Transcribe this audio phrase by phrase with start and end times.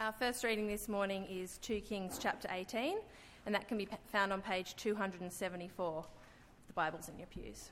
[0.00, 2.96] Our first reading this morning is 2 Kings chapter 18,
[3.44, 6.06] and that can be found on page 274 of
[6.66, 7.68] the Bibles in your pews.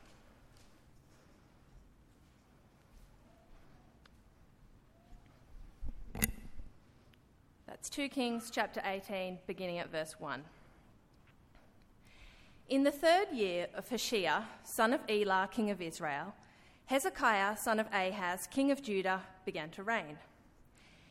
[7.67, 10.45] That's 2 Kings chapter 18, beginning at verse 1.
[12.69, 16.34] In the third year of Hoshea, son of Elah, king of Israel,
[16.84, 20.19] Hezekiah, son of Ahaz, king of Judah, began to reign.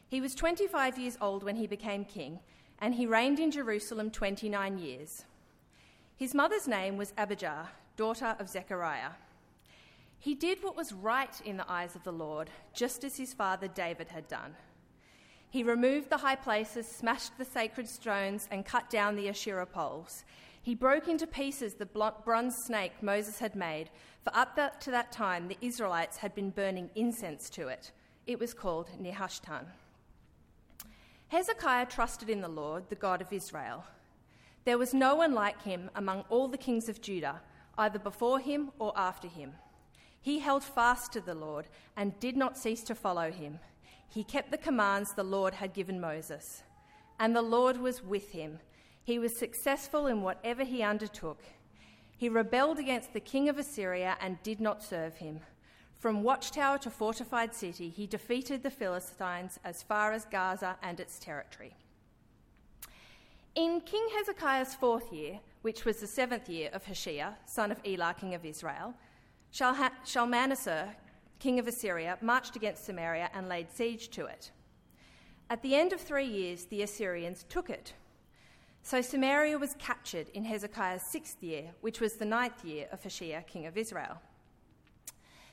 [0.10, 2.40] He was 25 years old when he became king,
[2.80, 5.26] and he reigned in Jerusalem 29 years.
[6.16, 9.12] His mother's name was Abijah, daughter of Zechariah.
[10.20, 13.68] He did what was right in the eyes of the Lord, just as his father
[13.68, 14.56] David had done.
[15.50, 20.24] He removed the high places, smashed the sacred stones, and cut down the Asherah poles.
[20.62, 23.90] He broke into pieces the bronze snake Moses had made,
[24.24, 27.92] for up to that time the Israelites had been burning incense to it.
[28.26, 29.66] It was called Nehushtan.
[31.30, 33.84] Hezekiah trusted in the Lord, the God of Israel.
[34.64, 37.42] There was no one like him among all the kings of Judah,
[37.78, 39.54] either before him or after him.
[40.22, 43.60] He held fast to the Lord and did not cease to follow him.
[44.10, 46.64] He kept the commands the Lord had given Moses.
[47.20, 48.60] And the Lord was with him.
[49.04, 51.42] He was successful in whatever he undertook.
[52.18, 55.42] He rebelled against the king of Assyria and did not serve him.
[56.00, 61.18] From watchtower to fortified city, he defeated the Philistines as far as Gaza and its
[61.18, 61.74] territory.
[63.56, 68.16] In King Hezekiah's fourth year, which was the seventh year of Hoshea, son of Elah,
[68.20, 68.94] king of Israel,
[69.52, 70.96] Shalmaneser,
[71.40, 74.52] king of Assyria, marched against Samaria and laid siege to it.
[75.50, 77.94] At the end of three years, the Assyrians took it.
[78.84, 83.44] So Samaria was captured in Hezekiah's sixth year, which was the ninth year of Hoshea,
[83.48, 84.22] king of Israel.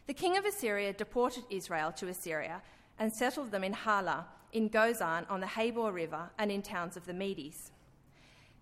[0.06, 2.62] The king of Assyria deported Israel to Assyria
[2.98, 7.06] and settled them in Halah, in Gozan on the Habor River, and in towns of
[7.06, 7.72] the Medes.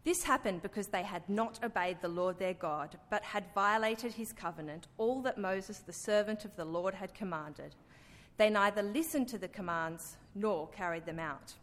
[0.05, 4.33] This happened because they had not obeyed the Lord their God, but had violated his
[4.33, 7.75] covenant, all that Moses, the servant of the Lord, had commanded.
[8.37, 11.55] They neither listened to the commands nor carried them out.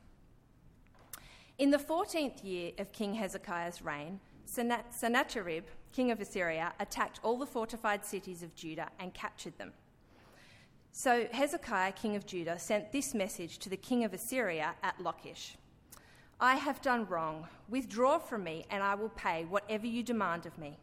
[1.57, 7.45] In the fourteenth year of King Hezekiah's reign, Sennacherib, king of Assyria, attacked all the
[7.45, 9.73] fortified cities of Judah and captured them.
[10.91, 15.55] So Hezekiah, king of Judah, sent this message to the king of Assyria at Lachish
[16.41, 17.47] I have done wrong.
[17.67, 20.77] Withdraw from me, and I will pay whatever you demand of me.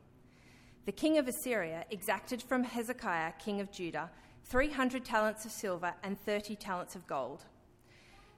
[0.85, 4.11] The king of Assyria exacted from Hezekiah, king of Judah,
[4.45, 7.45] 300 talents of silver and 30 talents of gold.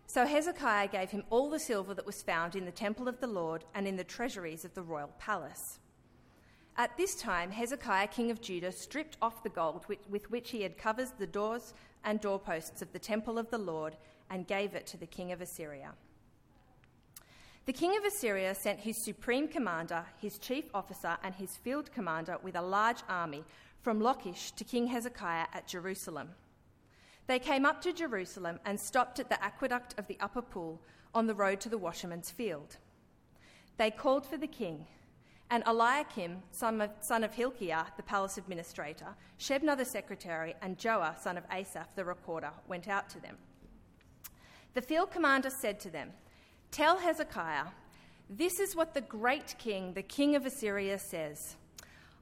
[0.07, 3.27] So Hezekiah gave him all the silver that was found in the temple of the
[3.27, 5.81] Lord and in the treasuries of the royal palace.
[6.79, 10.79] At this time, Hezekiah, king of Judah, stripped off the gold with which he had
[10.79, 11.75] covered the doors
[12.05, 13.97] and doorposts of the temple of the Lord
[14.31, 15.95] and gave it to the king of Assyria.
[17.67, 22.39] The king of Assyria sent his supreme commander, his chief officer, and his field commander
[22.45, 23.45] with a large army
[23.83, 26.29] from Lachish to King Hezekiah at Jerusalem.
[27.27, 30.81] They came up to Jerusalem and stopped at the aqueduct of the upper pool
[31.13, 32.77] on the road to the washerman's field.
[33.79, 34.87] They called for the king,
[35.51, 41.19] and Eliakim, son of, son of Hilkiah, the palace administrator, Shebna the secretary, and Joah,
[41.19, 43.37] son of Asaph the recorder, went out to them.
[44.75, 46.11] The field commander said to them,
[46.71, 47.67] Tell Hezekiah,
[48.29, 51.57] this is what the great king, the king of Assyria, says.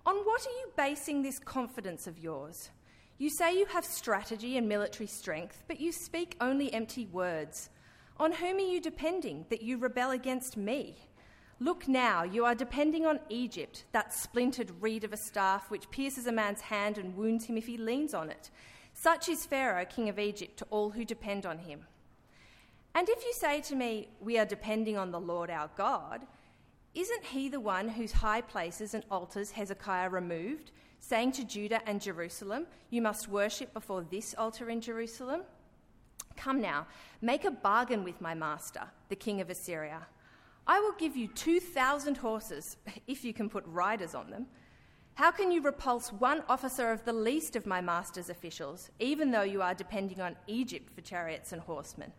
[0.04, 2.70] On what are you basing this confidence of yours?
[3.18, 7.70] You say you have strategy and military strength, but you speak only empty words.
[8.18, 10.96] On whom are you depending that you rebel against me?
[11.58, 16.26] Look now, you are depending on Egypt, that splintered reed of a staff which pierces
[16.26, 18.50] a man's hand and wounds him if he leans on it.
[18.92, 21.86] Such is Pharaoh, king of Egypt, to all who depend on him.
[22.94, 26.26] And if you say to me, We are depending on the Lord our God,
[26.94, 30.72] isn't he the one whose high places and altars Hezekiah removed?
[31.00, 35.42] saying to Judah and Jerusalem, You must worship before this altar in Jerusalem?
[36.36, 36.86] Come now,
[37.22, 40.06] make a bargain with my master, the king of Assyria.
[40.66, 42.76] I will give you 2,000 horses,
[43.06, 44.46] if you can put riders on them.
[45.14, 49.42] How can you repulse one officer of the least of my master's officials, even though
[49.42, 52.12] you are depending on Egypt for chariots and horsemen?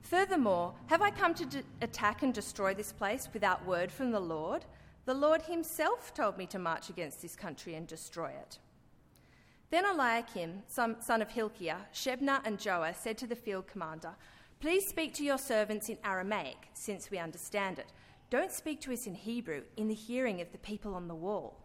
[0.00, 4.64] Furthermore, have I come to attack and destroy this place without word from the Lord?
[5.04, 8.58] The Lord himself told me to march against this country and destroy it.
[9.70, 14.14] Then Eliakim, son of Hilkiah, Shebna, and Joah said to the field commander,
[14.60, 17.92] Please speak to your servants in Aramaic, since we understand it.
[18.30, 21.58] Don't speak to us in Hebrew, in the hearing of the people on the wall.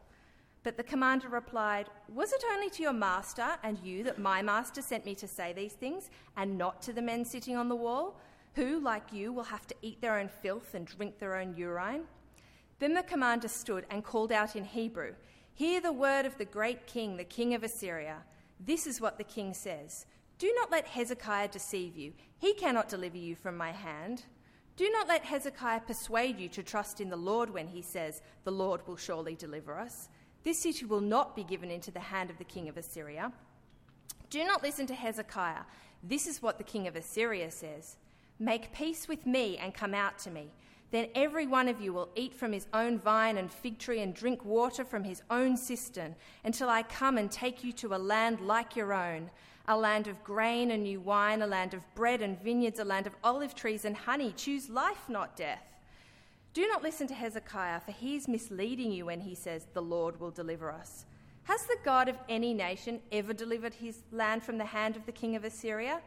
[0.64, 4.82] But the commander replied, Was it only to your master and you that my master
[4.82, 8.20] sent me to say these things, and not to the men sitting on the wall?
[8.56, 12.04] who, like you, will have to eat their own filth and drink their own urine?
[12.80, 15.14] Then the commander stood and called out in Hebrew,
[15.54, 18.24] Hear the word of the great king, the king of Assyria.
[18.60, 20.06] This is what the king says
[20.42, 24.24] Do not let Hezekiah deceive you, he cannot deliver you from my hand.
[24.76, 28.52] Do not let Hezekiah persuade you to trust in the Lord when he says, The
[28.52, 30.10] Lord will surely deliver us.
[30.44, 33.32] This city will not be given into the hand of the king of Assyria.
[34.32, 35.62] Do not listen to Hezekiah.
[36.02, 37.98] This is what the king of Assyria says
[38.40, 40.54] Make peace with me and come out to me.
[40.90, 44.12] Then every one of you will eat from his own vine and fig tree and
[44.12, 48.42] drink water from his own cistern until I come and take you to a land
[48.42, 49.30] like your own,
[49.68, 53.08] a land of grain and new wine, a land of bread and vineyards, a land
[53.08, 54.34] of olive trees and honey.
[54.36, 55.64] Choose life, not death.
[56.54, 60.20] Do not listen to Hezekiah, for he is misleading you when he says, The Lord
[60.20, 61.06] will deliver us.
[61.44, 65.12] Has the God of any nation ever delivered his land from the hand of the
[65.12, 66.02] king of Assyria?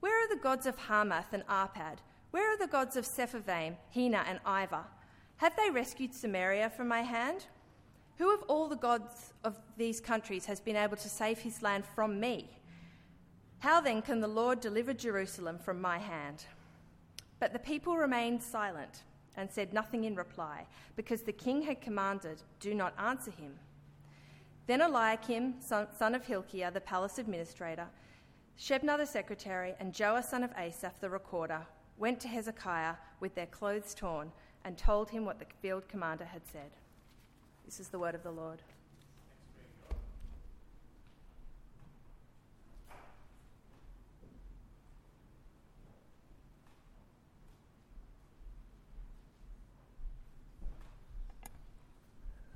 [0.00, 1.98] Where are the gods of Hamath and Arpad?
[2.30, 4.84] Where are the gods of Sepharvaim, Hena, and Ivah?
[5.38, 7.46] Have they rescued Samaria from my hand?
[8.18, 11.84] Who of all the gods of these countries has been able to save his land
[11.94, 12.50] from me?
[13.60, 16.44] How then can the Lord deliver Jerusalem from my hand?
[17.40, 19.02] But the people remained silent
[19.36, 20.66] and said nothing in reply,
[20.96, 23.54] because the king had commanded, Do not answer him.
[24.66, 27.86] Then Eliakim, son of Hilkiah, the palace administrator,
[28.58, 31.66] Shebna the secretary, and Joah son of Asaph the recorder
[31.96, 34.32] went to Hezekiah with their clothes torn
[34.64, 36.70] and told him what the field commander had said.
[37.64, 38.62] This is the word of the Lord.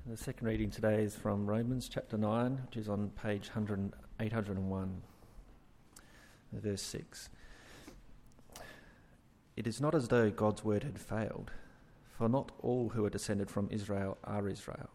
[0.05, 3.49] The second reading today is from Romans chapter 9, which is on page
[4.19, 5.01] 801,
[6.51, 7.29] verse 6.
[9.55, 11.51] It is not as though God's word had failed,
[12.17, 14.89] for not all who are descended from Israel are Israel,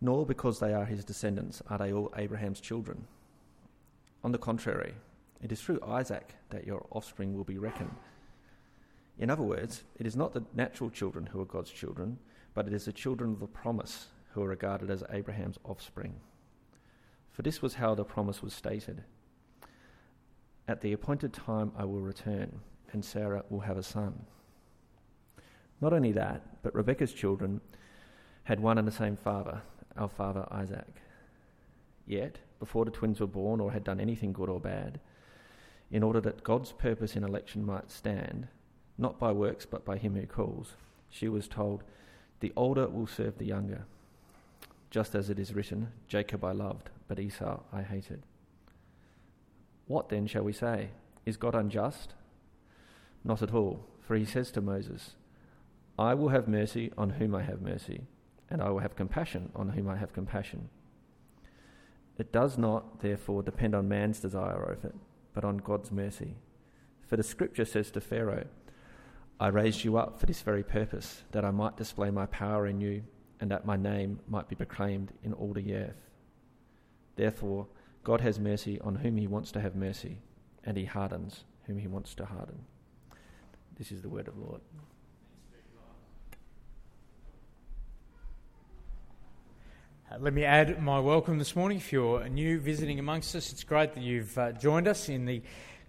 [0.00, 3.08] nor because they are his descendants are they all Abraham's children.
[4.22, 4.94] On the contrary,
[5.42, 7.96] it is through Isaac that your offspring will be reckoned.
[9.18, 12.20] In other words, it is not the natural children who are God's children,
[12.54, 16.14] but it is the children of the promise who are regarded as Abraham's offspring.
[17.32, 19.02] For this was how the promise was stated
[20.68, 22.60] At the appointed time I will return,
[22.92, 24.26] and Sarah will have a son.
[25.80, 27.60] Not only that, but Rebekah's children
[28.44, 29.62] had one and the same father,
[29.96, 31.00] our father Isaac.
[32.06, 35.00] Yet, before the twins were born or had done anything good or bad,
[35.90, 38.48] in order that God's purpose in election might stand,
[38.98, 40.74] not by works but by him who calls,
[41.08, 41.82] she was told,
[42.40, 43.86] The older will serve the younger
[44.90, 48.22] just as it is written, Jacob I loved, but Esau I hated.
[49.86, 50.90] What then shall we say?
[51.24, 52.14] Is God unjust?
[53.24, 55.14] Not at all, for he says to Moses,
[55.98, 58.02] I will have mercy on whom I have mercy,
[58.48, 60.70] and I will have compassion on whom I have compassion.
[62.18, 64.94] It does not, therefore, depend on man's desire of it,
[65.34, 66.36] but on God's mercy.
[67.06, 68.46] For the scripture says to Pharaoh,
[69.38, 72.80] I raised you up for this very purpose, that I might display my power in
[72.80, 73.04] you
[73.40, 76.10] and that my name might be proclaimed in all the earth.
[77.16, 77.66] Therefore,
[78.04, 80.18] God has mercy on whom he wants to have mercy,
[80.64, 82.58] and he hardens whom he wants to harden.
[83.78, 84.60] This is the word of the Lord.
[90.10, 91.78] Uh, let me add my welcome this morning.
[91.78, 95.40] If you're new visiting amongst us, it's great that you've uh, joined us in the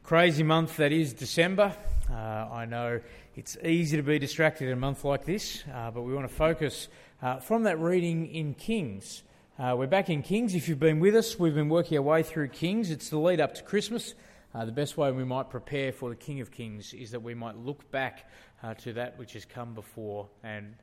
[0.04, 1.76] crazy month that is December.
[2.10, 3.00] Uh, I know
[3.36, 6.34] it's easy to be distracted in a month like this, uh, but we want to
[6.36, 6.88] focus
[7.22, 9.24] uh, from that reading in Kings.
[9.60, 10.56] Uh, we're back in Kings.
[10.56, 12.90] If you've been with us, we've been working our way through Kings.
[12.90, 14.16] It's the lead up to Christmas.
[14.54, 17.34] Uh, the best way we might prepare for the King of Kings is that we
[17.34, 18.30] might look back
[18.64, 20.76] uh, to that which has come before, and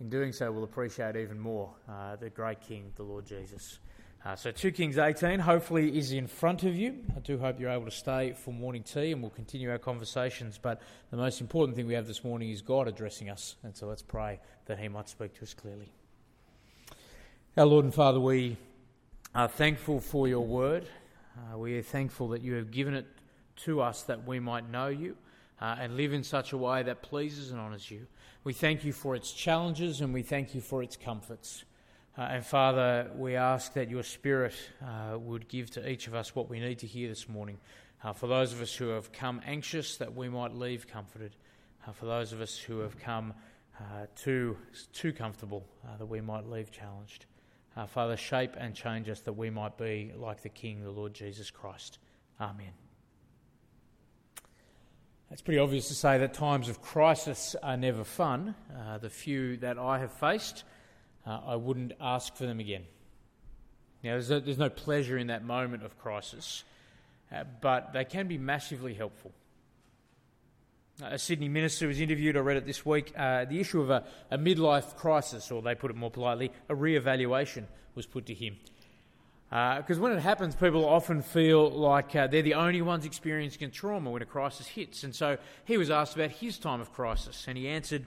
[0.00, 3.78] in doing so, we'll appreciate even more uh, the great King, the Lord Jesus.
[4.24, 6.94] Uh, so 2 Kings 18 hopefully is in front of you.
[7.16, 10.60] I do hope you're able to stay for morning tea and we'll continue our conversations.
[10.62, 13.56] But the most important thing we have this morning is God addressing us.
[13.64, 15.90] And so let's pray that He might speak to us clearly.
[17.56, 18.56] Our Lord and Father, we
[19.34, 20.86] are thankful for your word.
[21.36, 23.06] Uh, we are thankful that you have given it
[23.64, 25.16] to us that we might know you
[25.60, 28.06] uh, and live in such a way that pleases and honours you.
[28.44, 31.64] We thank you for its challenges and we thank you for its comforts.
[32.16, 34.52] Uh, and Father, we ask that your Spirit
[34.82, 37.56] uh, would give to each of us what we need to hear this morning.
[38.04, 41.34] Uh, for those of us who have come anxious, that we might leave comforted.
[41.86, 43.32] Uh, for those of us who have come
[43.80, 44.58] uh, too,
[44.92, 47.24] too comfortable, uh, that we might leave challenged.
[47.88, 51.50] Father, shape and change us that we might be like the King, the Lord Jesus
[51.50, 51.98] Christ.
[52.38, 52.74] Amen.
[55.30, 58.54] It's pretty obvious to say that times of crisis are never fun.
[59.00, 60.64] The few that I have faced,
[61.26, 62.84] uh, I wouldn't ask for them again.
[64.02, 66.64] Now, there's, there's no pleasure in that moment of crisis,
[67.32, 69.32] uh, but they can be massively helpful.
[71.00, 73.12] A Sydney minister was interviewed, I read it this week.
[73.16, 76.74] Uh, the issue of a, a midlife crisis, or they put it more politely, a
[76.74, 78.56] re evaluation, was put to him.
[79.48, 83.70] Because uh, when it happens, people often feel like uh, they're the only ones experiencing
[83.70, 85.04] trauma when a crisis hits.
[85.04, 88.06] And so he was asked about his time of crisis, and he answered,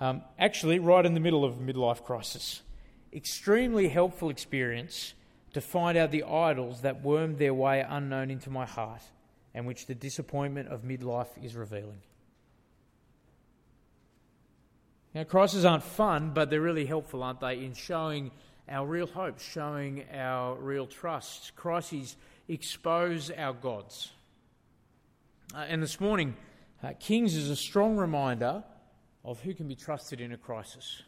[0.00, 2.62] um, actually, right in the middle of a midlife crisis.
[3.12, 5.14] Extremely helpful experience
[5.52, 9.02] to find out the idols that wormed their way unknown into my heart,
[9.54, 12.00] and which the disappointment of midlife is revealing.
[15.14, 18.30] Now, crises aren't fun, but they're really helpful, aren't they, in showing
[18.68, 21.54] our real hopes, showing our real trust.
[21.54, 22.16] Crises
[22.48, 24.10] expose our gods.
[25.54, 26.34] Uh, and this morning,
[26.82, 28.64] uh, Kings is a strong reminder
[29.24, 31.02] of who can be trusted in a crisis.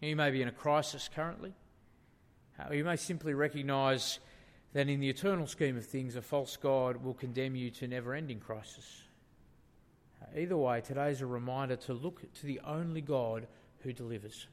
[0.00, 1.52] You may be in a crisis currently.
[2.58, 4.18] Uh, you may simply recognise
[4.72, 8.14] that in the eternal scheme of things, a false God will condemn you to never
[8.14, 9.02] ending crisis.
[10.22, 13.46] Uh, either way, today is a reminder to look to the only God
[13.80, 14.46] who delivers.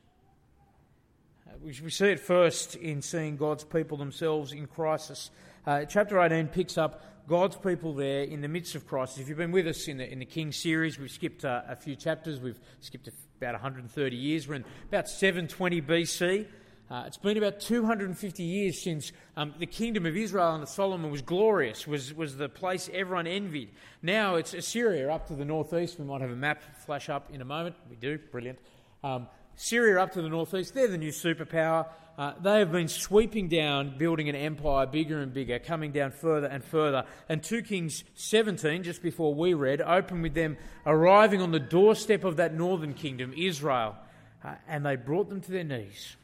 [1.47, 5.31] Uh, we see it first in seeing God's people themselves in crisis.
[5.65, 9.19] Uh, chapter 18 picks up God's people there in the midst of crisis.
[9.19, 11.75] If you've been with us in the, in the King series, we've skipped uh, a
[11.75, 12.39] few chapters.
[12.39, 14.47] We've skipped about 130 years.
[14.47, 16.47] We're in about 720 BC.
[16.89, 21.21] Uh, it's been about 250 years since um, the kingdom of Israel under Solomon was
[21.21, 23.71] glorious, was, was the place everyone envied.
[24.01, 25.99] Now it's Assyria up to the northeast.
[25.99, 27.75] We might have a map flash up in a moment.
[27.89, 28.59] We do, brilliant.
[29.03, 29.27] Um,
[29.57, 31.87] Syria up to the northeast, they're the new superpower.
[32.15, 36.47] Uh, they have been sweeping down, building an empire bigger and bigger, coming down further
[36.47, 37.05] and further.
[37.27, 42.23] And 2 Kings 17, just before we read, open with them arriving on the doorstep
[42.23, 43.95] of that northern kingdom, Israel,
[44.43, 46.15] uh, and they brought them to their knees.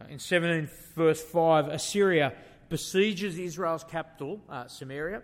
[0.00, 2.34] Uh, in 17, verse 5, Assyria
[2.68, 5.22] besieges Israel's capital, uh, Samaria,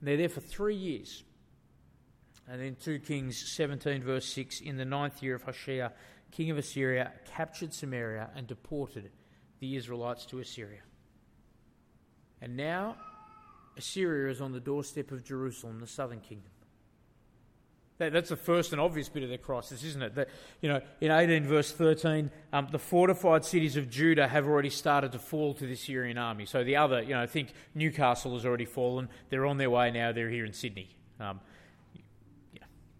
[0.00, 1.24] and they're there for three years.
[2.48, 5.90] And then 2 Kings 17, verse 6, in the ninth year of Hoshea,
[6.34, 9.10] king of Assyria, captured Samaria and deported
[9.60, 10.80] the Israelites to Assyria.
[12.42, 12.96] And now
[13.76, 16.50] Assyria is on the doorstep of Jerusalem, the southern kingdom.
[17.98, 20.16] That, that's the first and obvious bit of the crisis, isn't it?
[20.16, 20.28] That,
[20.60, 25.12] you know, in 18 verse 13, um, the fortified cities of Judah have already started
[25.12, 26.46] to fall to the Syrian army.
[26.46, 29.08] So the other, you know, I think Newcastle has already fallen.
[29.30, 30.10] They're on their way now.
[30.10, 30.88] They're here in Sydney.
[31.20, 31.40] Um,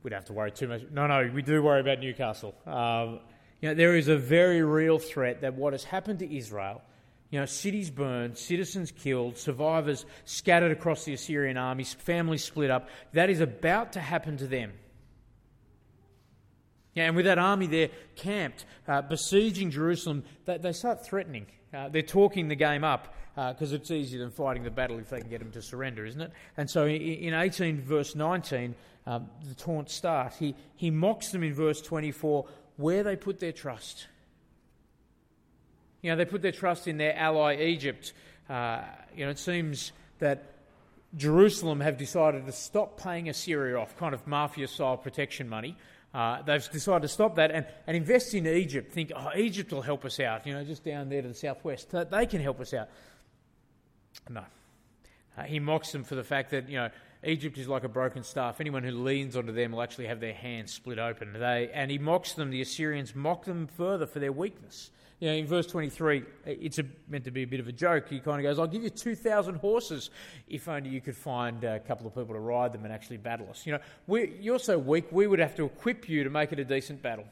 [0.04, 0.82] we don't have to worry too much.
[0.92, 2.54] No, no, we do worry about Newcastle.
[2.66, 3.20] Um,
[3.60, 6.82] you know, there is a very real threat that what has happened to Israel,
[7.30, 12.90] you know, cities burned, citizens killed, survivors scattered across the Assyrian armies, families split up,
[13.14, 14.74] that is about to happen to them.
[16.94, 21.46] Yeah, and with that army there camped, uh, besieging Jerusalem, they, they start threatening.
[21.72, 25.10] Uh, they're talking the game up because uh, it's easier than fighting the battle if
[25.10, 26.30] they can get them to surrender, isn't it?
[26.56, 28.74] And so in, in 18 verse 19,
[29.06, 30.34] um, the taunts start.
[30.38, 34.06] He, he mocks them in verse 24 where they put their trust.
[36.02, 38.12] You know, they put their trust in their ally Egypt.
[38.48, 38.82] Uh,
[39.16, 40.54] you know, it seems that
[41.16, 45.76] Jerusalem have decided to stop paying Assyria off, kind of mafia style protection money.
[46.12, 48.92] Uh, they've decided to stop that and, and invest in Egypt.
[48.92, 51.90] Think, oh, Egypt will help us out, you know, just down there to the southwest.
[51.90, 52.88] They can help us out.
[54.28, 54.44] No.
[55.36, 56.90] Uh, he mocks them for the fact that, you know,
[57.24, 58.60] Egypt is like a broken staff.
[58.60, 61.32] Anyone who leans onto them will actually have their hands split open.
[61.32, 64.90] They, and he mocks them, the Assyrians mock them further for their weakness.
[65.20, 68.08] You know, in verse 23, it's a, meant to be a bit of a joke.
[68.08, 70.10] He kind of goes, I'll give you 2,000 horses
[70.48, 73.48] if only you could find a couple of people to ride them and actually battle
[73.48, 73.64] us.
[73.64, 76.58] You know, we, you're so weak, we would have to equip you to make it
[76.58, 77.24] a decent battle.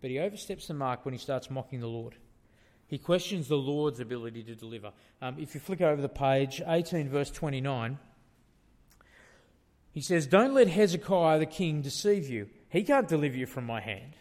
[0.00, 2.16] But he oversteps the mark when he starts mocking the Lord.
[2.86, 4.92] He questions the Lord's ability to deliver.
[5.22, 7.98] Um, if you flick over the page, 18 verse 29,
[9.92, 12.48] he says, Don't let Hezekiah the king deceive you.
[12.68, 14.16] He can't deliver you from my hand.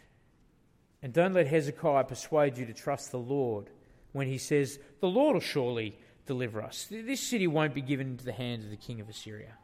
[1.02, 3.70] And don't let Hezekiah persuade you to trust the Lord
[4.14, 6.88] when he says, The Lord will surely deliver us.
[6.90, 9.58] This city won't be given into the hands of the king of Assyria.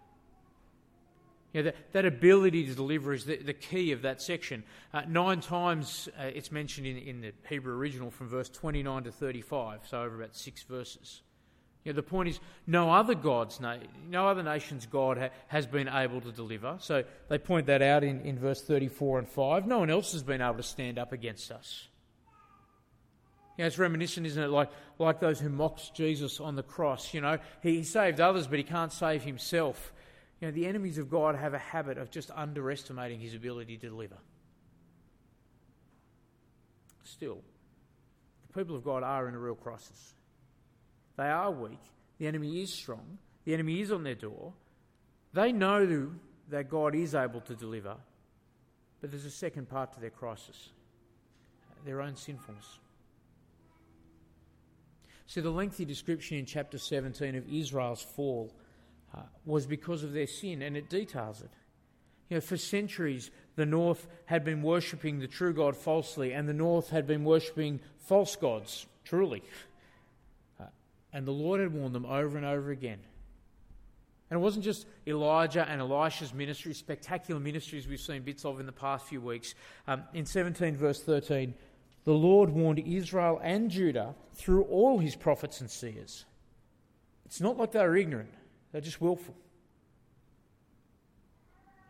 [1.53, 4.63] You know, that, that ability to deliver is the, the key of that section.
[4.93, 9.11] Uh, nine times uh, it's mentioned in, in the Hebrew original from verse 29 to
[9.11, 11.21] 35, so over about six verses.
[11.83, 13.59] You know, the point is, no other God's
[14.09, 16.75] no other nation's God ha- has been able to deliver.
[16.79, 19.65] So they point that out in, in verse 34 and 5.
[19.65, 21.87] No one else has been able to stand up against us.
[23.57, 24.49] You know, it's reminiscent, isn't it?
[24.49, 27.13] Like, like those who mocked Jesus on the cross.
[27.13, 29.93] You know, he, he saved others, but he can't save himself.
[30.39, 33.89] You know, the enemies of God have a habit of just underestimating his ability to
[33.89, 34.17] deliver.
[37.03, 37.41] Still,
[38.47, 40.13] the people of God are in a real crisis.
[41.17, 41.81] They are weak.
[42.19, 43.17] The enemy is strong.
[43.45, 44.53] The enemy is on their door.
[45.33, 46.11] They know
[46.49, 47.95] that God is able to deliver,
[49.01, 50.69] but there's a second part to their crisis
[51.85, 52.79] their own sinfulness.
[55.27, 58.51] See, the lengthy description in chapter 17 of Israel's fall
[59.15, 61.49] uh, was because of their sin, and it details it.
[62.29, 66.53] You know, for centuries, the north had been worshipping the true God falsely, and the
[66.53, 69.41] north had been worshipping false gods, truly.
[70.59, 70.65] Uh,
[71.11, 72.99] and the Lord had warned them over and over again.
[74.29, 78.67] And it wasn't just Elijah and Elisha's ministry, spectacular ministries we've seen bits of in
[78.67, 79.55] the past few weeks.
[79.87, 81.55] Um, in 17, verse 13,
[82.03, 86.25] the Lord warned Israel and Judah through all his prophets and seers.
[87.25, 88.29] It's not like they were ignorant,
[88.71, 89.35] they're just willful.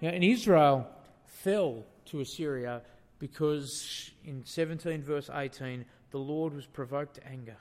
[0.01, 0.87] Now, and Israel
[1.25, 2.81] fell to Assyria
[3.19, 7.57] because in 17, verse 18, the Lord was provoked to anger.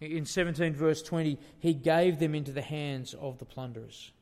[0.00, 4.12] In 17, verse 20, he gave them into the hands of the plunderers.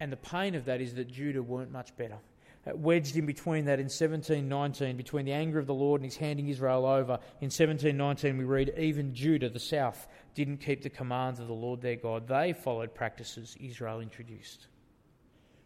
[0.00, 2.18] And the pain of that is that Judah weren't much better.
[2.66, 6.48] Wedged in between that in 1719, between the anger of the Lord and his handing
[6.48, 7.18] Israel over.
[7.40, 11.82] In 1719, we read, Even Judah, the south, didn't keep the commands of the Lord
[11.82, 12.26] their God.
[12.26, 14.68] They followed practices Israel introduced.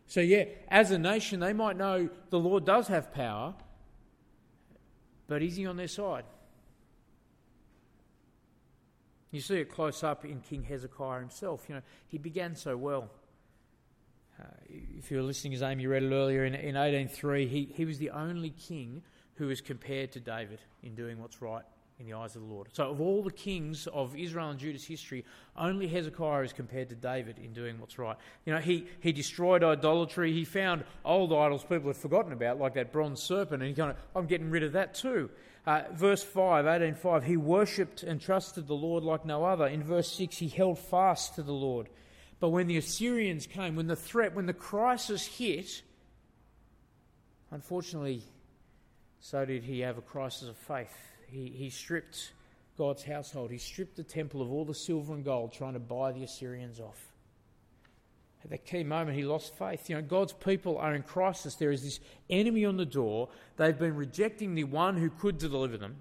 [0.06, 3.54] So, yeah, as a nation, they might know the Lord does have power,
[5.28, 6.24] but is he on their side?
[9.30, 11.66] You see it close up in King Hezekiah himself.
[11.68, 13.10] You know, he began so well.
[14.40, 14.44] Uh,
[14.96, 17.98] if you were listening as Amy read it earlier, in, in 18.3, he, he was
[17.98, 19.02] the only king
[19.34, 21.64] who was compared to David in doing what's right
[21.98, 22.68] in the eyes of the Lord.
[22.72, 25.24] So, of all the kings of Israel and Judah's history,
[25.56, 28.16] only Hezekiah is compared to David in doing what's right.
[28.46, 30.32] You know, he, he destroyed idolatry.
[30.32, 33.90] He found old idols people had forgotten about, like that bronze serpent, and he kind
[33.90, 35.30] of, I'm getting rid of that too.
[35.66, 39.66] Uh, verse 5, 18.5, he worshipped and trusted the Lord like no other.
[39.66, 41.88] In verse 6, he held fast to the Lord.
[42.40, 45.82] But when the Assyrians came, when the threat, when the crisis hit,
[47.50, 48.22] unfortunately,
[49.20, 50.96] so did he have a crisis of faith.
[51.26, 52.32] He, he stripped
[52.76, 56.12] God's household, he stripped the temple of all the silver and gold, trying to buy
[56.12, 57.12] the Assyrians off.
[58.44, 59.90] At that key moment, he lost faith.
[59.90, 61.56] You know, God's people are in crisis.
[61.56, 61.98] There is this
[62.30, 63.30] enemy on the door.
[63.56, 65.96] They've been rejecting the one who could deliver them.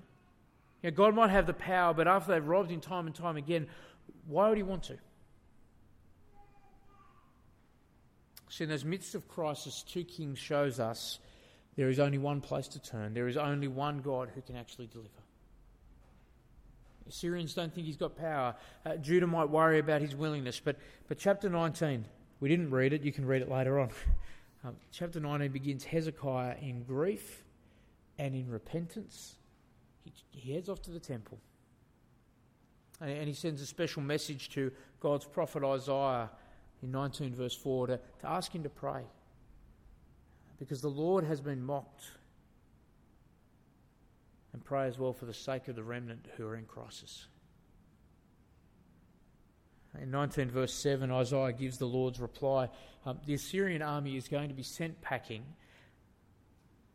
[0.83, 3.37] You know, God might have the power, but after they've robbed him time and time
[3.37, 3.65] again,
[4.27, 4.97] why would he want to?
[8.49, 11.19] So, in those midst of crisis, 2 Kings shows us
[11.75, 13.13] there is only one place to turn.
[13.13, 15.09] There is only one God who can actually deliver.
[17.07, 18.55] Assyrians don't think he's got power.
[18.85, 20.59] Uh, Judah might worry about his willingness.
[20.59, 22.05] But, but chapter 19,
[22.39, 23.03] we didn't read it.
[23.03, 23.89] You can read it later on.
[24.65, 27.43] Um, chapter 19 begins Hezekiah in grief
[28.17, 29.35] and in repentance.
[30.03, 31.37] He, he heads off to the temple.
[32.99, 36.31] And, and he sends a special message to God's prophet Isaiah
[36.83, 39.03] in 19 verse 4 to, to ask him to pray.
[40.59, 42.03] Because the Lord has been mocked.
[44.53, 47.27] And pray as well for the sake of the remnant who are in crisis.
[50.01, 52.69] In 19 verse 7, Isaiah gives the Lord's reply
[53.05, 55.43] um, The Assyrian army is going to be sent packing,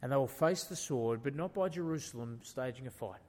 [0.00, 3.20] and they will face the sword, but not by Jerusalem staging a fight.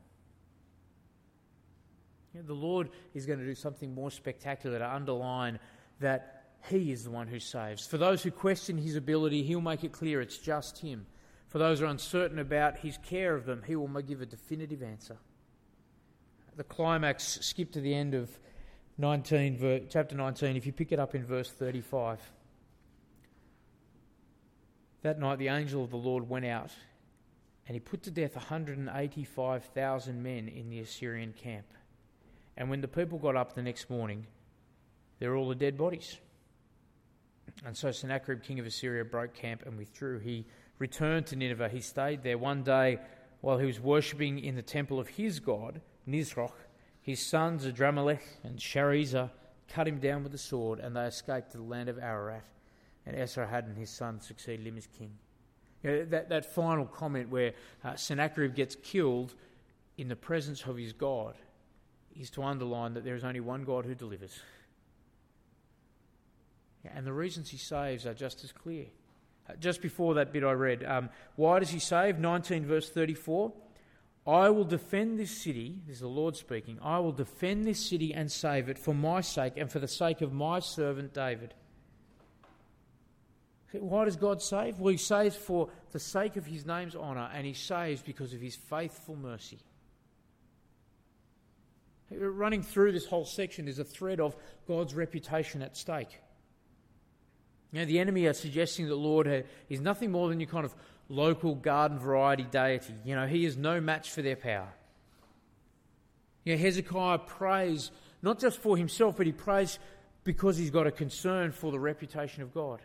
[2.34, 5.60] You know, the Lord is going to do something more spectacular to underline
[6.00, 6.33] that
[6.70, 7.86] he is the one who saves.
[7.86, 11.06] For those who question his ability, he'll make it clear it's just him.
[11.48, 14.82] For those who are uncertain about his care of them, he will give a definitive
[14.82, 15.18] answer.
[16.56, 18.40] The climax, skip to the end of
[18.98, 22.20] 19, chapter 19, if you pick it up in verse 35.
[25.02, 26.72] That night the angel of the Lord went out,
[27.68, 31.66] and he put to death 185,000 men in the Assyrian camp.
[32.56, 34.28] And when the people got up the next morning,
[35.20, 36.18] there were all the dead bodies.
[37.66, 40.20] And so Sennacherib, king of Assyria, broke camp and withdrew.
[40.20, 40.46] He
[40.80, 41.70] returned to Nineveh.
[41.70, 43.00] He stayed there one day
[43.42, 46.54] while he was worshipping in the temple of his god, Nisroch.
[47.02, 49.30] His sons, Adramelech and Sharezer,
[49.68, 52.46] cut him down with a sword, and they escaped to the land of Ararat.
[53.06, 55.12] And Esarhaddon, his son, succeeded him as king.
[55.84, 59.36] You know, that, that final comment where uh, Sennacherib gets killed
[59.98, 61.36] in the presence of his God
[62.18, 64.40] is to underline that there is only one God who delivers.
[66.86, 68.86] And the reasons he saves are just as clear.
[69.50, 72.20] Uh, just before that bit I read, um, why does he save?
[72.20, 73.52] 19 verse 34.
[74.26, 78.14] I will defend this city, this is the Lord speaking, I will defend this city
[78.14, 81.54] and save it for my sake and for the sake of my servant David.
[83.74, 84.80] Why does God save?
[84.80, 88.40] Well, He saves for the sake of His name's honour, and He saves because of
[88.40, 89.60] His faithful mercy.
[92.12, 94.36] Running through this whole section is a thread of
[94.68, 96.20] God's reputation at stake.
[97.74, 100.64] You know, the enemy are suggesting that Lord uh, is nothing more than your kind
[100.64, 100.76] of
[101.10, 102.94] local garden variety deity.
[103.04, 104.72] You know, he is no match for their power.
[106.46, 107.90] You know, Hezekiah prays
[108.22, 109.80] not just for himself, but he prays
[110.24, 112.80] because he's got a concern for the reputation of God.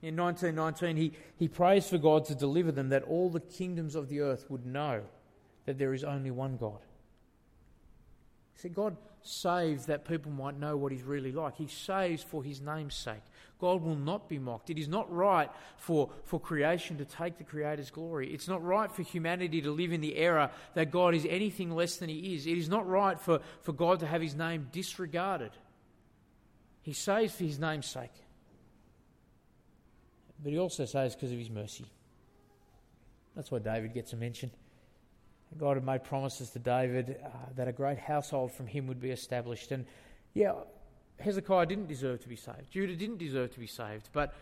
[0.00, 4.08] In 1919, he, he prays for God to deliver them that all the kingdoms of
[4.08, 5.02] the earth would know
[5.66, 6.78] that there is only one God.
[8.54, 8.96] See, God
[9.28, 11.56] saves that people might know what He's really like.
[11.56, 13.22] He saves for His name's sake.
[13.60, 14.70] God will not be mocked.
[14.70, 18.32] It is not right for, for creation to take the Creator's glory.
[18.32, 21.96] It's not right for humanity to live in the error that God is anything less
[21.96, 22.46] than He is.
[22.46, 25.50] It is not right for, for God to have His name disregarded.
[26.82, 28.14] He saves for His name's sake.
[30.42, 31.86] But He also saves because of His mercy.
[33.34, 34.50] That's why David gets a mention.
[35.56, 39.10] God had made promises to David uh, that a great household from him would be
[39.10, 39.72] established.
[39.72, 39.86] And
[40.34, 40.52] yeah,
[41.20, 42.70] Hezekiah didn't deserve to be saved.
[42.70, 44.10] Judah didn't deserve to be saved.
[44.12, 44.34] But,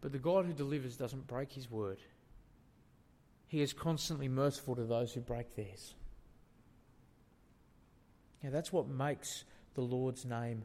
[0.00, 1.98] but the God who delivers doesn't break his word.
[3.46, 5.94] He is constantly merciful to those who break theirs.
[8.42, 10.64] Now, that's what makes the Lord's name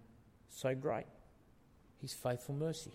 [0.49, 1.05] so great
[2.01, 2.91] his faithful mercy.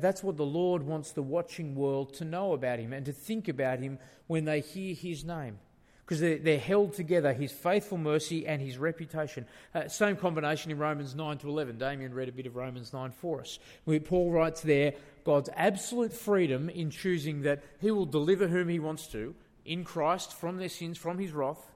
[0.00, 3.48] That's what the Lord wants the watching world to know about him and to think
[3.48, 5.58] about him when they hear his name.
[6.04, 9.46] Because they're, they're held together, his faithful mercy and his reputation.
[9.74, 11.78] Uh, same combination in Romans 9 to 11.
[11.78, 13.58] Damien read a bit of Romans 9 for us.
[13.84, 18.78] Where Paul writes there God's absolute freedom in choosing that he will deliver whom he
[18.78, 21.70] wants to in Christ from their sins, from his wrath.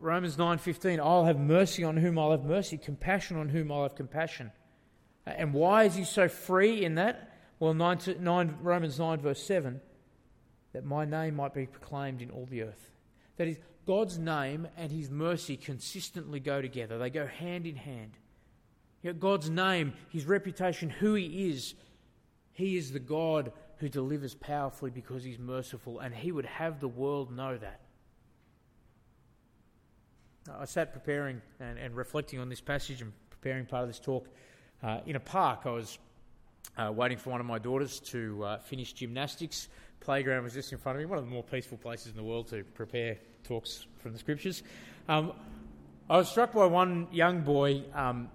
[0.00, 3.94] Romans 9:15 I'll have mercy on whom I'll have mercy, compassion on whom I'll have
[3.94, 4.50] compassion.
[5.26, 7.30] Uh, and why is he so free in that?
[7.58, 9.80] Well, 9, 9, Romans 9, verse 7
[10.74, 12.90] that my name might be proclaimed in all the earth.
[13.36, 18.18] That is, God's name and his mercy consistently go together, they go hand in hand.
[19.02, 21.74] Yet God's name, his reputation, who he is,
[22.52, 26.88] he is the God who delivers powerfully because he's merciful, and he would have the
[26.88, 27.80] world know that.
[30.58, 34.28] I sat preparing and, and reflecting on this passage and preparing part of this talk
[34.84, 35.98] uh, in a park, I was
[36.76, 39.68] uh, waiting for one of my daughters to uh, finish gymnastics.
[40.00, 42.22] Playground was just in front of me, one of the more peaceful places in the
[42.22, 44.62] world to prepare talks from the scriptures.
[45.08, 45.32] Um,
[46.10, 48.28] I was struck by one young boy um,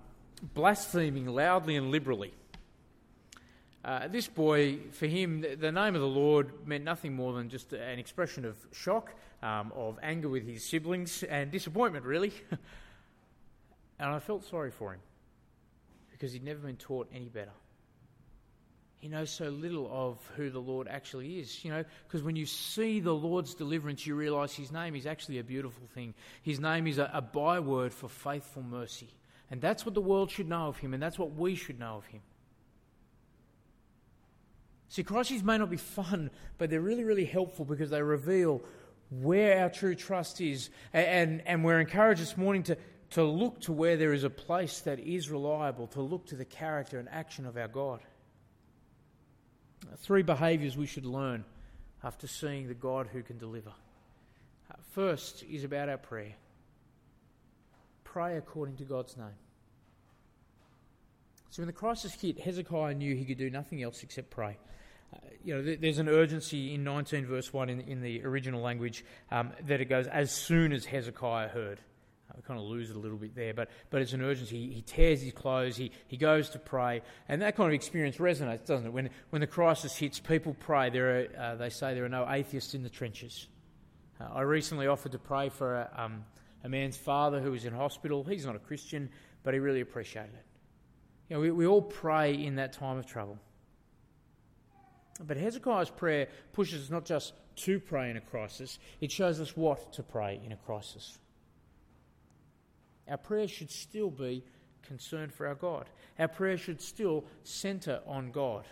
[0.55, 2.33] blaspheming loudly and liberally.
[3.85, 7.73] Uh, this boy, for him, the name of the Lord meant nothing more than just
[7.73, 12.33] an expression of shock, um, of anger with his siblings, and disappointment, really.
[13.99, 14.99] and I felt sorry for him
[16.19, 17.53] because he'd never been taught any better.
[18.97, 22.45] He knows so little of who the Lord actually is, you know, because when you
[22.45, 26.13] see the Lord's deliverance, you realize his name is actually a beautiful thing.
[26.43, 29.09] His name is a, a byword for faithful mercy.
[29.49, 31.95] And that's what the world should know of him, and that's what we should know
[31.95, 32.21] of him.
[34.89, 38.61] See, crises may not be fun, but they're really, really helpful because they reveal
[39.09, 40.69] where our true trust is.
[40.91, 42.77] And, and, and we're encouraged this morning to,
[43.11, 46.45] to look to where there is a place that is reliable, to look to the
[46.45, 48.01] character and action of our God.
[49.97, 51.43] Three behaviours we should learn
[52.03, 53.71] after seeing the God who can deliver.
[54.71, 56.33] Uh, first is about our prayer.
[58.03, 59.27] Pray according to God's name.
[61.49, 64.57] So when the crisis hit, Hezekiah knew he could do nothing else except pray.
[65.13, 69.03] Uh, you know, there's an urgency in 19 verse 1 in, in the original language
[69.31, 71.79] um, that it goes, as soon as Hezekiah heard.
[72.37, 74.67] I kind of lose it a little bit there, but, but it's an urgency.
[74.67, 78.17] He, he tears his clothes, he, he goes to pray, and that kind of experience
[78.17, 78.93] resonates, doesn't it?
[78.93, 80.89] When, when the crisis hits, people pray.
[80.89, 83.47] There are, uh, they say there are no atheists in the trenches.
[84.21, 86.23] Uh, I recently offered to pray for a, um,
[86.63, 88.23] a man's father who was in hospital.
[88.23, 89.09] He's not a Christian,
[89.43, 90.45] but he really appreciated it.
[91.29, 93.39] You know, we, we all pray in that time of trouble.
[95.25, 99.57] But Hezekiah's prayer pushes us not just to pray in a crisis, it shows us
[99.57, 101.17] what to pray in a crisis
[103.09, 104.43] our prayer should still be
[104.83, 105.89] concern for our God.
[106.17, 108.65] Our prayer should still centre on God.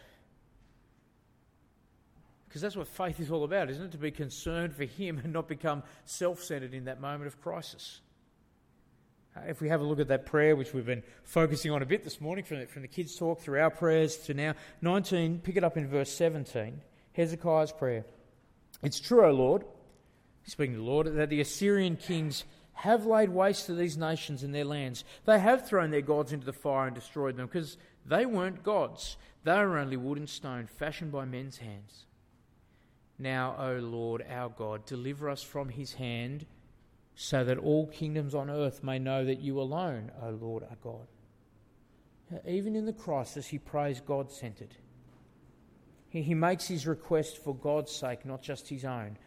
[2.47, 3.91] Because that's what faith is all about, isn't it?
[3.91, 8.01] To be concerned for Him and not become self centered in that moment of crisis.
[9.35, 11.85] Uh, if we have a look at that prayer, which we've been focusing on a
[11.85, 15.39] bit this morning from the, from the kids' talk through our prayers to now, 19,
[15.39, 16.81] pick it up in verse 17,
[17.13, 18.05] Hezekiah's prayer.
[18.81, 19.65] It's true, O Lord,
[20.45, 22.45] speaking to the Lord, that the Assyrian kings
[22.77, 25.03] have laid waste to these nations and their lands.
[25.25, 29.17] They have thrown their gods into the fire and destroyed them because they weren't gods.
[29.43, 32.05] They were only wood and stone fashioned by men's hands.
[33.17, 36.45] Now, O Lord our God, deliver us from his hand
[37.15, 41.07] so that all kingdoms on earth may know that you alone, O Lord our God.
[42.45, 44.75] Even in the crisis, he prays God centered.
[46.09, 49.17] He makes his request for God's sake, not just his own.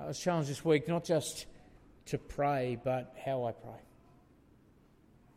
[0.00, 1.46] I was challenged this week not just
[2.06, 3.80] to pray, but how I pray.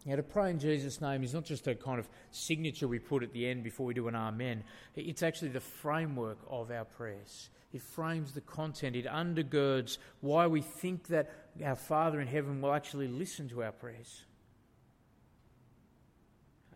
[0.05, 3.21] Now, to pray in Jesus' name is not just a kind of signature we put
[3.21, 4.63] at the end before we do an Amen.
[4.95, 7.49] It's actually the framework of our prayers.
[7.73, 11.29] It frames the content, it undergirds why we think that
[11.63, 14.23] our Father in heaven will actually listen to our prayers.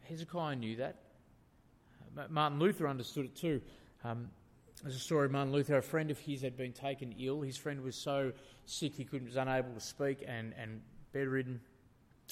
[0.03, 0.97] Hezekiah knew that.
[2.29, 3.61] Martin Luther understood it too.
[4.03, 4.29] Um,
[4.83, 5.77] there's a story of Martin Luther.
[5.77, 7.41] A friend of his had been taken ill.
[7.41, 8.33] His friend was so
[8.65, 10.81] sick he couldn't, was unable to speak and, and
[11.13, 11.61] bedridden.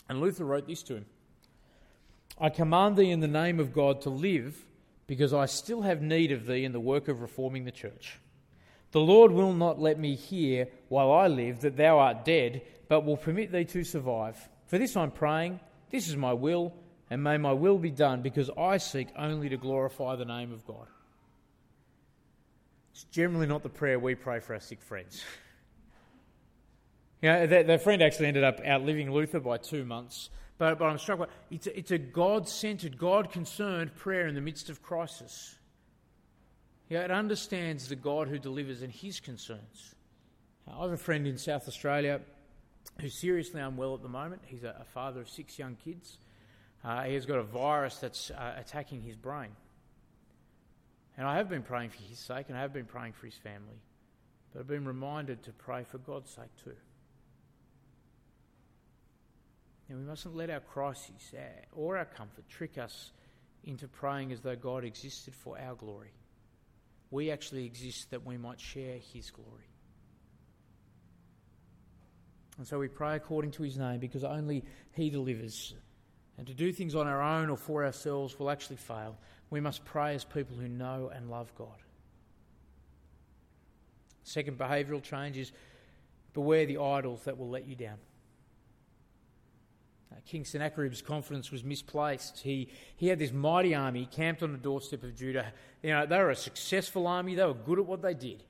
[0.09, 1.05] And Luther wrote this to him
[2.39, 4.65] I command thee in the name of God to live,
[5.07, 8.19] because I still have need of thee in the work of reforming the church.
[8.91, 13.05] The Lord will not let me hear while I live that thou art dead, but
[13.05, 14.37] will permit thee to survive.
[14.67, 16.73] For this I'm praying, this is my will,
[17.09, 20.65] and may my will be done, because I seek only to glorify the name of
[20.65, 20.87] God.
[22.91, 25.23] It's generally not the prayer we pray for our sick friends.
[27.21, 30.29] You know, their, their friend actually ended up outliving Luther by two months.
[30.57, 34.35] But, but I'm struck by it's a, it's a God centered, God concerned prayer in
[34.35, 35.55] the midst of crisis.
[36.89, 39.95] Yeah, it understands the God who delivers and his concerns.
[40.67, 42.21] I have a friend in South Australia
[42.99, 44.41] who's seriously unwell at the moment.
[44.45, 46.17] He's a, a father of six young kids.
[46.83, 49.49] Uh, he has got a virus that's uh, attacking his brain.
[51.17, 53.35] And I have been praying for his sake and I have been praying for his
[53.35, 53.81] family.
[54.51, 56.75] But I've been reminded to pray for God's sake too.
[59.89, 61.33] And we mustn't let our crises
[61.73, 63.11] or our comfort trick us
[63.63, 66.13] into praying as though God existed for our glory.
[67.11, 69.67] We actually exist that we might share His glory.
[72.57, 75.73] And so we pray according to His name because only He delivers.
[76.37, 79.17] And to do things on our own or for ourselves will actually fail.
[79.51, 81.75] We must pray as people who know and love God.
[84.23, 85.51] Second behavioural change is
[86.33, 87.97] beware the idols that will let you down.
[90.11, 92.39] Uh, King Sennacherib's confidence was misplaced.
[92.39, 95.51] He, he had this mighty army camped on the doorstep of Judah.
[95.83, 98.43] You know, they were a successful army, they were good at what they did.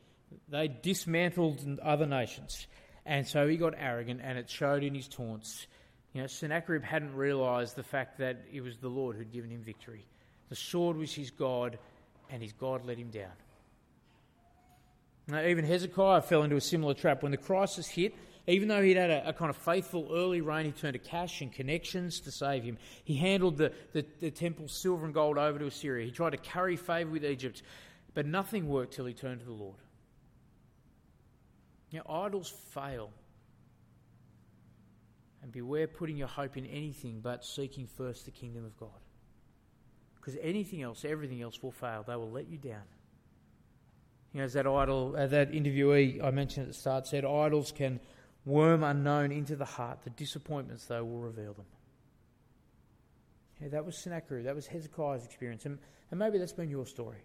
[0.50, 2.68] They dismantled other nations.
[3.06, 5.66] And so he got arrogant, and it showed in his taunts.
[6.14, 9.62] You know, Sennacherib hadn't realised the fact that it was the Lord who'd given him
[9.62, 10.06] victory.
[10.52, 11.80] The sword was his God,
[12.30, 13.32] and his God let him down.
[15.30, 17.24] Now, even Hezekiah fell into a similar trap.
[17.24, 18.14] When the crisis hit,
[18.48, 21.40] even though he'd had a, a, kind of faithful early reign, he turned to cash
[21.40, 22.78] and connections to save him.
[23.06, 26.06] He handled the, the, the temple's silver and gold over to Assyria.
[26.06, 27.64] He tried to curry favour with Egypt,
[28.14, 29.78] but nothing worked till he turned to the Lord.
[31.94, 33.12] Now, idols fail.
[35.42, 39.00] And beware putting your hope in anything but seeking first the kingdom of God.
[40.22, 42.04] Because anything else, everything else will fail.
[42.08, 42.84] They will let you down.
[44.34, 47.72] You know, as that idol, uh, that interviewee I mentioned at the start said, idols
[47.72, 48.00] can
[48.46, 50.04] worm unknown into the heart.
[50.04, 51.66] The disappointments, though, will reveal them.
[53.62, 54.46] Yeah, that was Sennacherib.
[54.46, 55.66] That was Hezekiah's experience.
[55.66, 55.80] And,
[56.12, 57.24] and maybe that's been your story.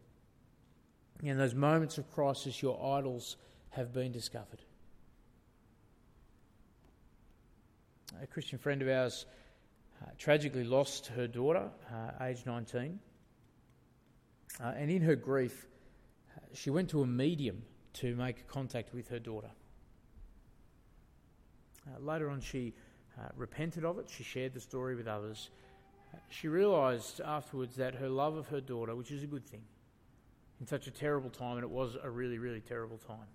[1.22, 3.36] In those moments of crisis, your idols
[3.70, 4.62] have been discovered.
[8.22, 9.26] A Christian friend of ours
[10.02, 12.98] uh, tragically lost her daughter, uh, aged 19.
[14.58, 15.66] Uh, and in her grief,
[16.36, 17.62] uh, she went to a medium
[17.94, 19.50] to make contact with her daughter.
[21.86, 22.74] Uh, later on, she
[23.18, 24.08] uh, repented of it.
[24.08, 25.50] She shared the story with others.
[26.28, 29.62] She realised afterwards that her love of her daughter, which is a good thing,
[30.60, 33.28] in such a terrible time, and it was a really, really terrible time,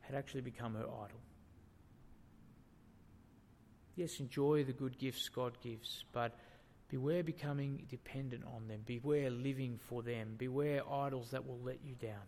[0.00, 1.20] had actually become her idol.
[3.96, 6.38] Yes, enjoy the good gifts God gives, but
[6.88, 8.82] beware becoming dependent on them.
[8.84, 10.34] Beware living for them.
[10.36, 12.22] Beware idols that will let you down,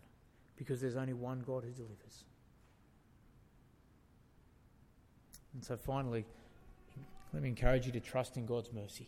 [0.57, 2.23] because there's only one God who delivers.
[5.53, 6.25] And so finally,
[7.33, 9.07] let me encourage you to trust in God's mercy.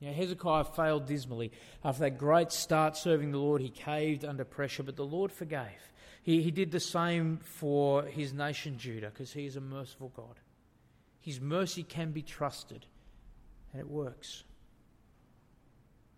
[0.00, 1.50] Now, Hezekiah failed dismally.
[1.84, 5.92] After that great start serving the Lord, he caved under pressure, but the Lord forgave.
[6.22, 10.38] He, he did the same for his nation Judah because he is a merciful God.
[11.28, 12.86] His mercy can be trusted,
[13.74, 14.44] and it works.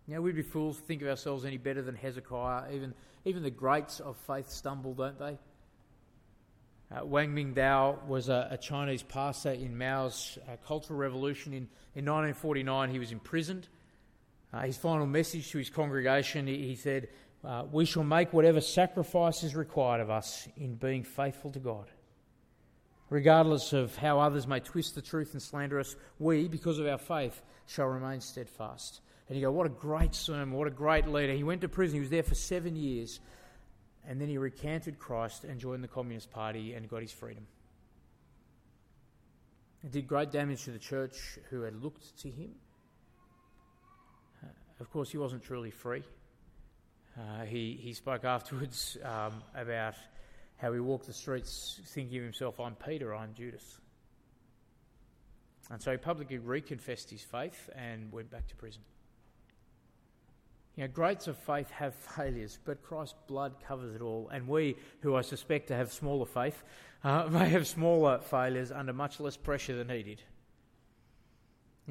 [0.07, 2.73] Now, we'd be fools to think of ourselves any better than Hezekiah.
[2.73, 2.93] Even,
[3.25, 5.37] even the greats of faith stumble, don't they?
[6.95, 11.51] Uh, Wang Mingdao was a, a, Chinese pastor in Mao's uh, Cultural Revolution.
[11.51, 13.67] In, in 1949, he was imprisoned.
[14.53, 17.09] Uh, his final message to his congregation, he, he said,
[17.43, 21.91] uh, We shall make whatever sacrifice is required of us in being faithful to God.
[23.11, 26.97] Regardless of how others may twist the truth and slander us, we, because of our
[26.97, 29.01] faith, shall remain steadfast.
[29.27, 31.33] And you go, What a great sermon, what a great leader.
[31.33, 33.19] He went to prison, he was there for seven years.
[34.07, 37.45] And then he recanted Christ and joined the Communist Party and got his freedom.
[39.83, 42.51] It did great damage to the church who had looked to him.
[44.41, 44.47] Uh,
[44.79, 46.03] of course, he wasn't truly free.
[47.19, 49.95] Uh, he, he spoke afterwards um, about
[50.61, 53.79] how he walked the streets thinking of himself, I'm Peter, I'm Judas.
[55.71, 58.81] And so he publicly reconfessed his faith and went back to prison.
[60.75, 64.29] You know, greats of faith have failures, but Christ's blood covers it all.
[64.31, 66.63] And we, who I suspect to have smaller faith,
[67.03, 70.21] uh, may have smaller failures under much less pressure than he did.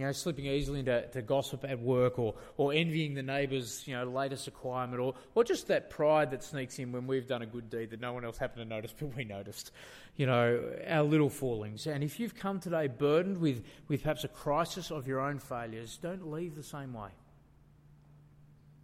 [0.00, 3.94] You know, slipping easily into to gossip at work or, or envying the neighbour's, you
[3.94, 7.46] know, latest acquirement or, or just that pride that sneaks in when we've done a
[7.46, 9.72] good deed that no one else happened to notice, but we noticed.
[10.16, 11.86] You know, our little fallings.
[11.86, 15.98] And if you've come today burdened with, with perhaps a crisis of your own failures,
[16.00, 17.10] don't leave the same way.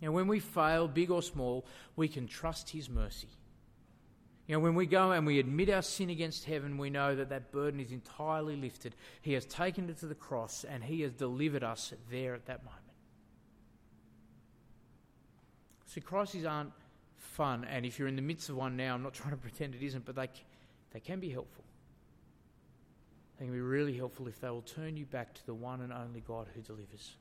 [0.03, 1.65] You know, when we fail, big or small,
[1.97, 3.29] we can trust His mercy.
[4.47, 7.31] You know, when we go and we admit our sin against heaven, we know that
[7.31, 8.95] that burden is entirely lifted.
[9.23, 12.65] He has taken it to the cross and He has delivered us there at that
[12.65, 12.83] moment.
[15.87, 16.73] See, crises aren't
[17.17, 19.75] fun, and if you're in the midst of one now, I'm not trying to pretend
[19.75, 20.29] it isn't, but they,
[20.93, 21.65] they can be helpful.
[23.39, 25.93] They can be really helpful if they will turn you back to the one and
[25.93, 27.15] only God who delivers.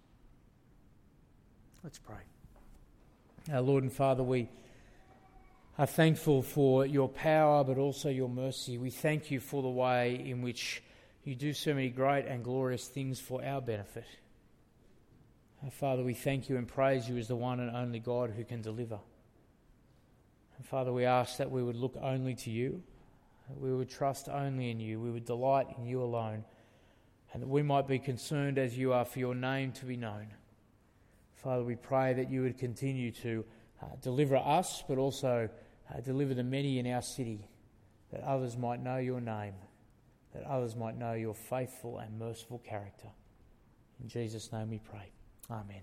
[1.84, 2.18] Let's pray.
[3.52, 4.50] Our Lord and Father, we
[5.78, 8.78] are thankful for your power, but also your mercy.
[8.78, 10.82] We thank you for the way in which
[11.26, 14.06] you do so many great and glorious things for our benefit.
[15.72, 18.62] Father, we thank you and praise you as the one and only God who can
[18.62, 19.00] deliver.
[20.58, 22.84] And Father, we ask that we would look only to you,
[23.50, 26.46] that we would trust only in you, we would delight in you alone,
[27.34, 30.28] and that we might be concerned as you are for your name to be known.
[31.34, 33.44] Father, we pray that you would continue to
[33.82, 35.50] uh, deliver us, but also
[35.94, 37.48] uh, deliver the many in our city,
[38.12, 39.54] that others might know your name,
[40.34, 43.10] that others might know your faithful and merciful character.
[44.02, 45.12] In Jesus' name we pray.
[45.50, 45.82] Amen.